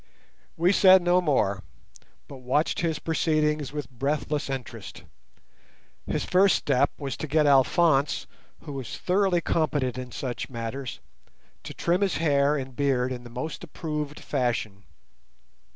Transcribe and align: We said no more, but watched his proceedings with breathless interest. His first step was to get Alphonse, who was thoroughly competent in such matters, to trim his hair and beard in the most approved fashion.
We 0.57 0.71
said 0.71 1.03
no 1.03 1.21
more, 1.21 1.61
but 2.27 2.37
watched 2.37 2.79
his 2.79 2.97
proceedings 2.97 3.71
with 3.71 3.87
breathless 3.87 4.49
interest. 4.49 5.03
His 6.07 6.25
first 6.25 6.55
step 6.55 6.89
was 6.97 7.15
to 7.17 7.27
get 7.27 7.45
Alphonse, 7.45 8.25
who 8.61 8.73
was 8.73 8.97
thoroughly 8.97 9.41
competent 9.41 9.99
in 9.99 10.11
such 10.11 10.49
matters, 10.49 11.01
to 11.65 11.75
trim 11.75 12.01
his 12.01 12.17
hair 12.17 12.57
and 12.57 12.75
beard 12.75 13.11
in 13.11 13.23
the 13.23 13.29
most 13.29 13.63
approved 13.63 14.19
fashion. 14.19 14.85